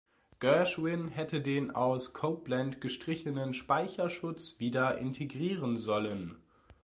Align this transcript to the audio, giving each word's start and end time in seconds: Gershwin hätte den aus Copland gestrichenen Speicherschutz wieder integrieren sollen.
Gershwin 0.39 1.09
hätte 1.09 1.41
den 1.41 1.69
aus 1.69 2.11
Copland 2.11 2.81
gestrichenen 2.81 3.53
Speicherschutz 3.53 4.55
wieder 4.59 4.97
integrieren 4.97 5.77
sollen. 5.77 6.37